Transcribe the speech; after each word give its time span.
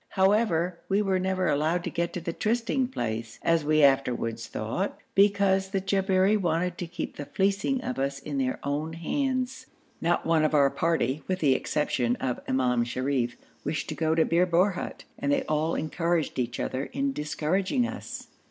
However, 0.09 0.79
we 0.89 1.03
were 1.03 1.19
never 1.19 1.45
allowed 1.47 1.83
to 1.83 1.91
get 1.91 2.11
to 2.13 2.19
the 2.21 2.33
trysting 2.33 2.87
place, 2.87 3.37
as 3.43 3.63
we 3.63 3.83
afterwards 3.83 4.47
thought, 4.47 4.97
because 5.13 5.67
the 5.69 5.79
Jabberi 5.79 6.35
wanted 6.37 6.75
to 6.79 6.87
keep 6.87 7.17
the 7.17 7.25
fleecing 7.27 7.81
of 7.83 7.99
us 7.99 8.17
in 8.17 8.39
their 8.39 8.59
own 8.63 8.93
hands. 8.93 9.67
Not 10.01 10.25
one 10.25 10.43
of 10.43 10.55
our 10.55 10.71
party, 10.71 11.21
with 11.27 11.37
the 11.37 11.53
exception 11.53 12.15
of 12.15 12.39
Imam 12.49 12.83
Sharif, 12.83 13.37
wished 13.63 13.89
to 13.89 13.95
go 13.95 14.15
to 14.15 14.25
Bir 14.25 14.47
Borhut, 14.47 15.03
and 15.19 15.31
they 15.31 15.43
all 15.43 15.75
encouraged 15.75 16.39
each 16.39 16.59
other 16.59 16.85
in 16.85 17.13
discouraging 17.13 17.85
us. 17.85 18.27